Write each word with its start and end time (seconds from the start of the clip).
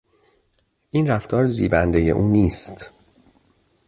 این 0.89 1.07
رفتار 1.07 1.47
زیبندهی 1.47 2.11
او 2.11 2.27
نیست. 2.27 2.93